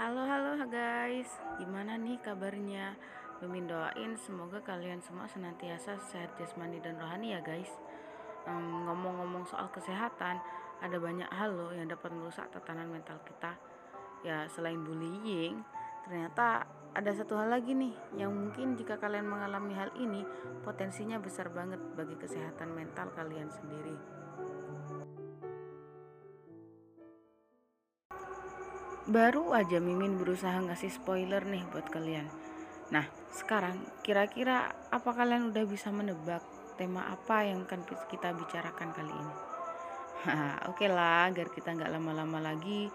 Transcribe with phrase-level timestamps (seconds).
[0.00, 1.28] Halo halo guys,
[1.60, 2.96] gimana nih kabarnya?
[3.44, 7.68] Mimin doain semoga kalian semua senantiasa sehat jasmani dan rohani ya guys.
[8.48, 10.40] ngomong ngomong-ngomong soal kesehatan,
[10.80, 13.60] ada banyak hal loh yang dapat merusak tatanan mental kita.
[14.24, 15.60] Ya selain bullying,
[16.08, 16.64] ternyata
[16.96, 20.24] ada satu hal lagi nih yang mungkin jika kalian mengalami hal ini
[20.64, 24.00] potensinya besar banget bagi kesehatan mental kalian sendiri.
[29.10, 32.30] Baru aja Mimin berusaha ngasih spoiler nih buat kalian.
[32.94, 33.02] Nah,
[33.34, 36.46] sekarang kira-kira apa kalian udah bisa menebak
[36.78, 39.34] tema apa yang akan kita bicarakan kali ini?
[40.70, 42.86] Oke lah, agar kita nggak lama-lama lagi,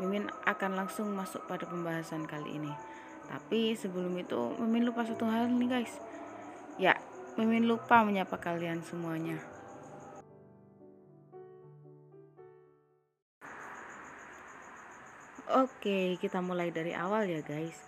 [0.00, 2.72] Mimin akan langsung masuk pada pembahasan kali ini.
[3.28, 6.00] Tapi sebelum itu, Mimin lupa satu hal nih guys.
[6.80, 6.96] Ya,
[7.36, 9.36] Mimin lupa menyapa kalian semuanya.
[15.48, 17.80] Oke, kita mulai dari awal ya guys.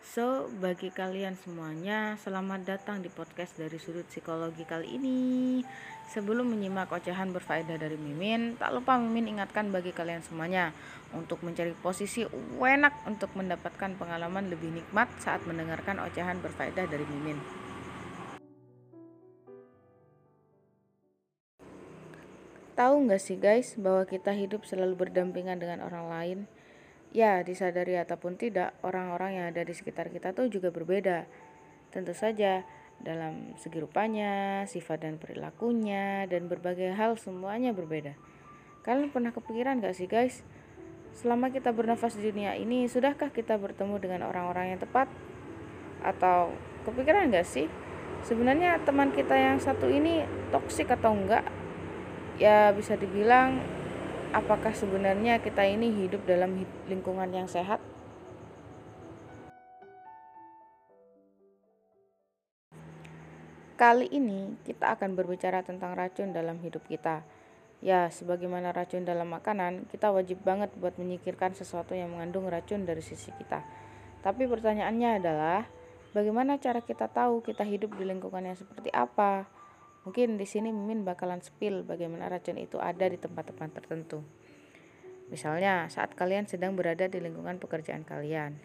[0.00, 5.60] So, bagi kalian semuanya, selamat datang di podcast dari sudut psikologi kali ini.
[6.08, 10.72] Sebelum menyimak ocehan berfaedah dari Mimin, tak lupa Mimin ingatkan bagi kalian semuanya
[11.12, 12.24] untuk mencari posisi
[12.56, 17.36] enak untuk mendapatkan pengalaman lebih nikmat saat mendengarkan ocehan berfaedah dari Mimin.
[22.72, 26.40] Tahu nggak sih guys bahwa kita hidup selalu berdampingan dengan orang lain?
[27.12, 31.28] Ya, disadari ataupun tidak, orang-orang yang ada di sekitar kita tuh juga berbeda.
[31.92, 32.64] Tentu saja,
[33.04, 38.16] dalam segi rupanya, sifat dan perilakunya, dan berbagai hal semuanya berbeda.
[38.80, 40.40] Kalian pernah kepikiran gak sih guys?
[41.12, 45.12] Selama kita bernafas di dunia ini, sudahkah kita bertemu dengan orang-orang yang tepat?
[46.00, 46.56] Atau
[46.88, 47.68] kepikiran gak sih?
[48.24, 51.44] Sebenarnya teman kita yang satu ini toksik atau enggak?
[52.40, 53.60] Ya bisa dibilang
[54.32, 57.78] apakah sebenarnya kita ini hidup dalam lingkungan yang sehat?
[63.76, 67.20] Kali ini kita akan berbicara tentang racun dalam hidup kita.
[67.82, 73.02] Ya, sebagaimana racun dalam makanan, kita wajib banget buat menyingkirkan sesuatu yang mengandung racun dari
[73.02, 73.58] sisi kita.
[74.22, 75.66] Tapi pertanyaannya adalah,
[76.14, 79.50] bagaimana cara kita tahu kita hidup di lingkungan yang seperti apa?
[80.02, 84.26] Mungkin di sini Mimin bakalan spill bagaimana racun itu ada di tempat-tempat tertentu.
[85.30, 88.58] Misalnya saat kalian sedang berada di lingkungan pekerjaan kalian.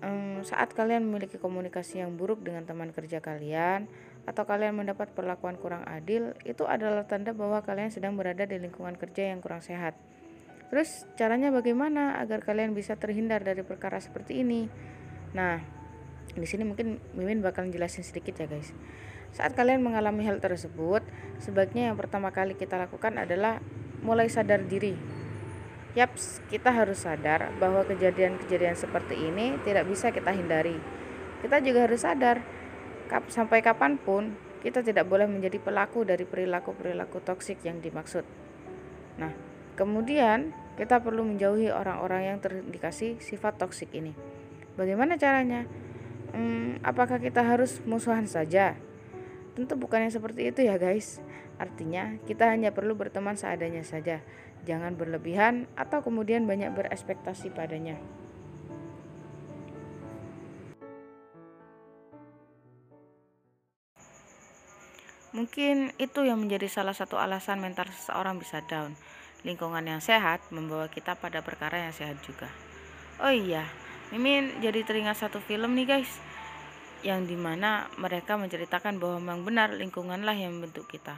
[0.00, 3.84] Um, saat kalian memiliki komunikasi yang buruk dengan teman kerja kalian
[4.24, 8.96] atau kalian mendapat perlakuan kurang adil, itu adalah tanda bahwa kalian sedang berada di lingkungan
[8.96, 9.96] kerja yang kurang sehat.
[10.72, 14.70] Terus caranya bagaimana agar kalian bisa terhindar dari perkara seperti ini?
[15.36, 15.60] Nah,
[16.32, 18.72] di sini mungkin Mimin bakal jelasin sedikit ya guys.
[19.30, 21.06] Saat kalian mengalami hal tersebut,
[21.38, 23.62] sebaiknya yang pertama kali kita lakukan adalah
[24.02, 24.98] mulai sadar diri.
[25.94, 30.78] Yaps, kita harus sadar bahwa kejadian-kejadian seperti ini tidak bisa kita hindari.
[31.42, 32.42] Kita juga harus sadar,
[33.26, 38.22] sampai kapan pun kita tidak boleh menjadi pelaku dari perilaku-perilaku toksik yang dimaksud.
[39.18, 39.32] Nah,
[39.74, 44.14] kemudian kita perlu menjauhi orang-orang yang terindikasi sifat toksik ini.
[44.78, 45.66] Bagaimana caranya?
[46.30, 48.78] Hmm, apakah kita harus musuhan saja?
[49.60, 51.20] Tentu bukan yang seperti itu ya guys.
[51.60, 54.24] Artinya kita hanya perlu berteman seadanya saja.
[54.64, 58.00] Jangan berlebihan atau kemudian banyak berespektasi padanya.
[65.36, 68.96] Mungkin itu yang menjadi salah satu alasan mental seseorang bisa down.
[69.44, 72.48] Lingkungan yang sehat membawa kita pada perkara yang sehat juga.
[73.20, 73.68] Oh iya,
[74.08, 76.30] Mimin jadi teringat satu film nih guys
[77.00, 81.16] yang di mana mereka menceritakan bahwa memang benar lingkunganlah yang membentuk kita.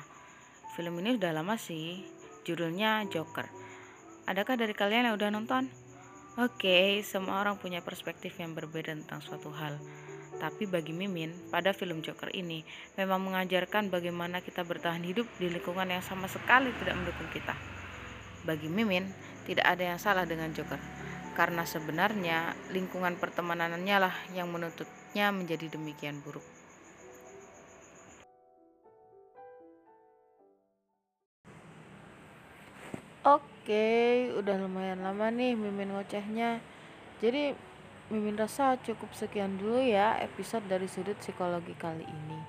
[0.78, 2.06] Film ini udah lama sih,
[2.46, 3.50] judulnya Joker.
[4.30, 5.66] Adakah dari kalian yang udah nonton?
[6.40, 9.76] Oke, okay, semua orang punya perspektif yang berbeda tentang suatu hal.
[10.40, 12.64] Tapi bagi Mimin, pada film Joker ini
[12.96, 17.52] memang mengajarkan bagaimana kita bertahan hidup di lingkungan yang sama sekali tidak mendukung kita.
[18.48, 19.12] Bagi Mimin,
[19.44, 21.01] tidak ada yang salah dengan Joker
[21.32, 26.44] karena sebenarnya lingkungan pertemanannya lah yang menuntutnya menjadi demikian buruk.
[33.22, 36.58] Oke, udah lumayan lama nih Mimin ngocehnya.
[37.22, 37.54] Jadi
[38.10, 42.40] Mimin rasa cukup sekian dulu ya episode dari sudut psikologi kali ini.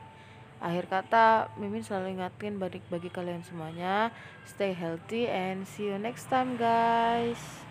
[0.64, 4.16] Akhir kata, Mimin selalu ingatin bagi, bagi kalian semuanya,
[4.48, 7.64] stay healthy and see you next time guys.